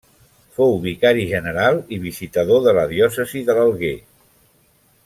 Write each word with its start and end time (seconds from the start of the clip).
Fou 0.59 0.71
vicari 0.85 1.25
general 1.33 1.77
i 1.97 2.01
visitador 2.07 2.65
de 2.69 2.75
la 2.79 2.87
diòcesi 2.95 3.47
de 3.51 3.59
l'Alguer. 3.61 3.97